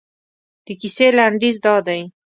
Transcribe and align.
د 0.65 0.67
کیسې 0.79 1.07
لنډیز 1.17 1.55
دادی. 1.65 2.01